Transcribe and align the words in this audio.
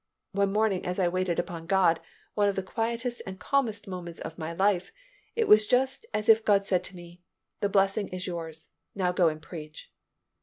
One 0.31 0.51
morning 0.51 0.83
as 0.83 0.97
I 0.97 1.07
waited 1.07 1.37
upon 1.37 1.67
God, 1.67 1.99
one 2.33 2.49
of 2.49 2.55
the 2.55 2.63
quietest 2.63 3.21
and 3.27 3.39
calmest 3.39 3.87
moments 3.87 4.19
of 4.19 4.35
my 4.39 4.51
life, 4.51 4.91
it 5.35 5.47
was 5.47 5.67
just 5.67 6.07
as 6.11 6.27
if 6.27 6.43
God 6.43 6.65
said 6.65 6.83
to 6.85 6.95
me, 6.95 7.21
"The 7.59 7.69
blessing 7.69 8.07
is 8.07 8.25
yours. 8.25 8.69
Now 8.95 9.11
go 9.11 9.27
and 9.29 9.39
preach." 9.39 9.93